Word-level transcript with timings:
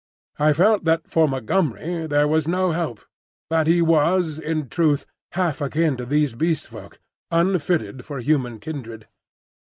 I 0.39 0.53
felt 0.53 0.83
that 0.85 1.07
for 1.07 1.27
Montgomery 1.27 2.07
there 2.07 2.27
was 2.27 2.47
no 2.47 2.71
help; 2.71 3.01
that 3.51 3.67
he 3.67 3.83
was, 3.83 4.39
in 4.39 4.67
truth, 4.67 5.05
half 5.33 5.61
akin 5.61 5.95
to 5.97 6.07
these 6.07 6.33
Beast 6.33 6.65
Folk, 6.69 6.99
unfitted 7.29 8.03
for 8.03 8.19
human 8.19 8.59
kindred. 8.59 9.07